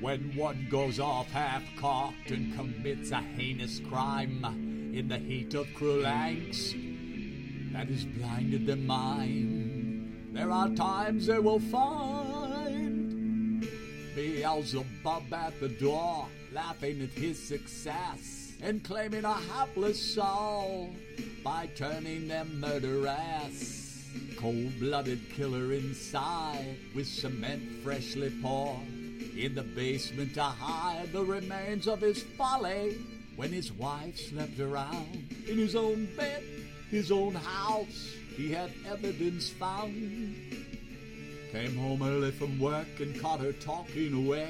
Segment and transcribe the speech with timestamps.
[0.00, 4.42] When one goes off half cocked and commits a heinous crime
[4.94, 6.72] in the heat of cruel angst
[7.74, 12.80] that has blinded their mind, there are times they will find
[14.14, 20.94] Beelzebub at the door, laughing at his success and claiming a hapless soul
[21.44, 24.08] by turning them murderess.
[24.38, 28.99] Cold-blooded killer inside with cement freshly poured
[29.44, 32.98] in the basement to hide the remains of his folly
[33.36, 36.42] when his wife slept around in his own bed,
[36.90, 38.12] his own house.
[38.36, 40.36] He had evidence found.
[41.52, 44.48] Came home early from work and caught her talking away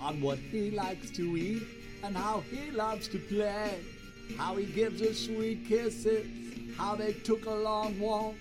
[0.00, 1.62] on what he likes to eat
[2.04, 3.80] and how he loves to play.
[4.36, 6.26] How he gives her sweet kisses,
[6.76, 8.34] how they took a long walk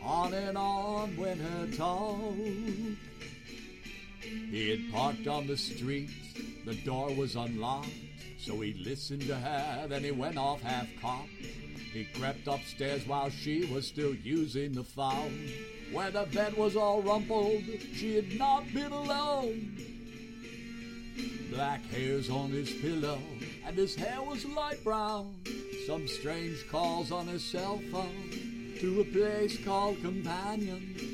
[0.00, 2.34] on and on when her talk.
[4.50, 6.10] He had parked on the street,
[6.64, 7.90] the door was unlocked,
[8.38, 11.28] so he listened to her, then he went off half cocked.
[11.92, 15.48] He crept upstairs while she was still using the phone.
[15.92, 17.62] Where the bed was all rumpled,
[17.94, 19.76] she had not been alone.
[21.50, 23.20] Black hairs on his pillow,
[23.64, 25.36] and his hair was light brown.
[25.86, 31.13] Some strange calls on his cell phone to a place called Companions.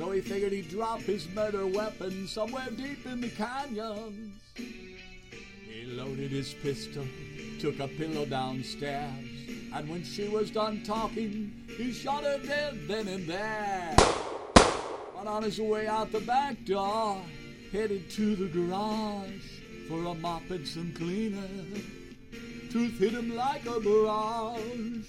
[0.00, 4.40] So he figured he'd drop his murder weapon somewhere deep in the canyons.
[4.54, 7.06] He loaded his pistol,
[7.60, 9.26] took a pillow downstairs,
[9.74, 13.94] and when she was done talking, he shot her dead then and there.
[14.54, 17.20] But on his way out the back door,
[17.70, 21.46] headed to the garage for a mop and some cleaner.
[22.70, 25.04] Truth hit him like a barrage.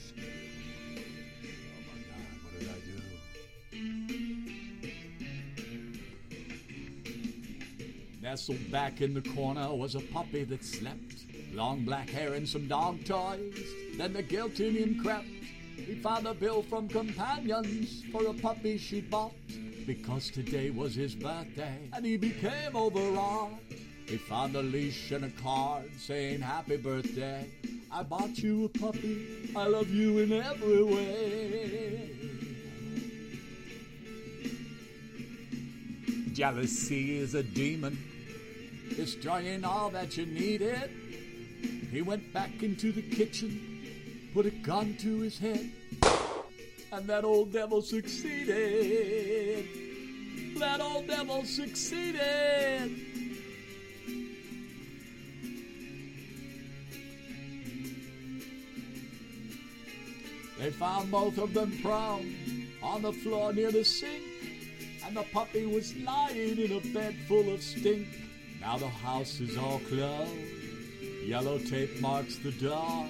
[8.32, 11.26] Nestled back in the corner was a puppy that slept.
[11.52, 13.60] Long black hair and some dog toys.
[13.98, 15.28] Then the guilt in him crept.
[15.76, 19.34] He found a bill from companions for a puppy she bought.
[19.86, 23.60] Because today was his birthday and he became overwrought.
[24.08, 27.50] He found a leash and a card saying happy birthday.
[27.92, 29.52] I bought you a puppy.
[29.54, 32.12] I love you in every way.
[36.34, 37.98] Jealousy is a demon,
[38.96, 40.90] destroying all that you needed.
[41.92, 45.70] He went back into the kitchen, put a gun to his head,
[46.92, 49.68] and that old devil succeeded.
[50.58, 52.92] That old devil succeeded.
[60.60, 62.36] They found both of them prone
[62.84, 64.24] on the floor near the sink,
[65.04, 68.08] and the puppy was lying in a bed full of stink.
[68.62, 70.32] Now the house is all closed.
[71.26, 73.08] Yellow tape marks the door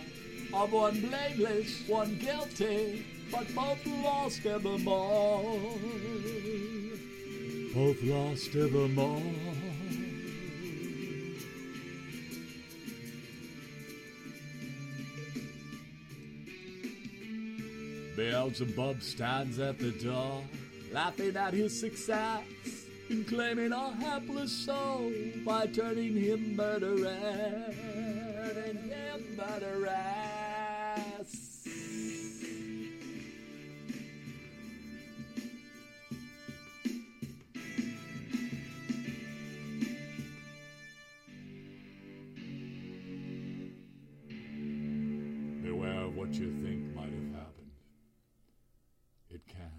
[0.54, 5.60] of one blameless, one guilty, but both lost evermore.
[7.76, 9.22] Both lost evermore.
[18.16, 20.44] Beelzebub stands at the door,
[20.94, 22.81] laughing at his success
[23.12, 25.12] and claiming a hapless soul
[25.46, 30.08] by turning him murderer and him murderess.
[45.62, 46.82] Beware of what you think.